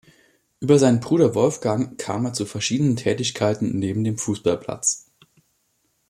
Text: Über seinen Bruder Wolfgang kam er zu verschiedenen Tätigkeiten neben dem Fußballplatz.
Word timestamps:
Über 0.61 0.79
seinen 0.79 0.99
Bruder 0.99 1.35
Wolfgang 1.35 1.95
kam 1.99 2.25
er 2.25 2.33
zu 2.33 2.47
verschiedenen 2.47 2.95
Tätigkeiten 2.95 3.77
neben 3.77 4.03
dem 4.03 4.17
Fußballplatz. 4.17 5.11